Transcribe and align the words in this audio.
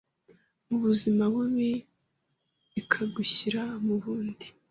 mu 0.67 0.77
buzima 0.83 1.23
bubi 1.33 1.71
ikagushyira 2.81 3.61
mu 3.85 3.95
bundi, 4.03 4.47